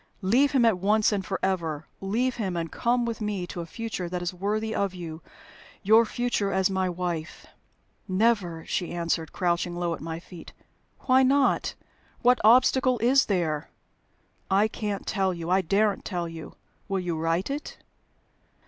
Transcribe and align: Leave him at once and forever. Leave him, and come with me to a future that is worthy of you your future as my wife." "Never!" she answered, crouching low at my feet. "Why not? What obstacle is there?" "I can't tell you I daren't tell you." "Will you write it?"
Leave 0.23 0.51
him 0.53 0.65
at 0.65 0.79
once 0.79 1.11
and 1.11 1.23
forever. 1.27 1.85
Leave 1.99 2.37
him, 2.37 2.57
and 2.57 2.71
come 2.71 3.05
with 3.05 3.21
me 3.21 3.45
to 3.45 3.61
a 3.61 3.67
future 3.67 4.09
that 4.09 4.19
is 4.23 4.33
worthy 4.33 4.73
of 4.73 4.95
you 4.95 5.21
your 5.83 6.05
future 6.05 6.51
as 6.51 6.71
my 6.71 6.89
wife." 6.89 7.45
"Never!" 8.07 8.65
she 8.65 8.93
answered, 8.93 9.31
crouching 9.31 9.75
low 9.75 9.93
at 9.93 10.01
my 10.01 10.19
feet. 10.19 10.53
"Why 11.01 11.21
not? 11.21 11.75
What 12.23 12.39
obstacle 12.43 12.97
is 12.97 13.27
there?" 13.27 13.69
"I 14.49 14.67
can't 14.67 15.05
tell 15.05 15.35
you 15.35 15.51
I 15.51 15.61
daren't 15.61 16.03
tell 16.03 16.27
you." 16.27 16.55
"Will 16.87 16.99
you 16.99 17.15
write 17.15 17.51
it?" 17.51 17.77